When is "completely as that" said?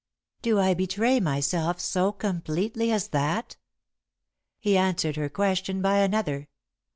2.11-3.57